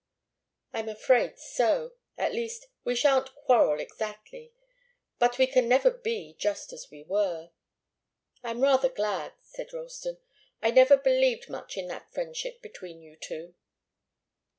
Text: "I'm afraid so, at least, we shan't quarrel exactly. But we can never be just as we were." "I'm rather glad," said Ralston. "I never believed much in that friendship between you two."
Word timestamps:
"I'm 0.73 0.89
afraid 0.89 1.37
so, 1.37 1.91
at 2.17 2.31
least, 2.33 2.65
we 2.83 2.95
shan't 2.95 3.35
quarrel 3.35 3.79
exactly. 3.79 4.51
But 5.19 5.37
we 5.37 5.45
can 5.45 5.67
never 5.67 5.91
be 5.91 6.33
just 6.39 6.73
as 6.73 6.89
we 6.89 7.03
were." 7.03 7.51
"I'm 8.43 8.61
rather 8.63 8.89
glad," 8.89 9.33
said 9.43 9.73
Ralston. 9.73 10.17
"I 10.59 10.71
never 10.71 10.97
believed 10.97 11.49
much 11.51 11.77
in 11.77 11.85
that 11.89 12.11
friendship 12.11 12.63
between 12.63 13.03
you 13.03 13.15
two." 13.15 13.53